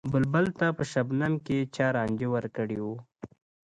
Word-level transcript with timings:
بلبل 0.13 0.45
ته 0.59 0.67
په 0.77 0.83
شبنم 0.91 1.33
کــــې 1.45 1.57
چا 1.75 1.85
رانجه 1.95 2.27
ور 2.31 2.45
کـــړي 2.55 2.79
وو 2.81 2.95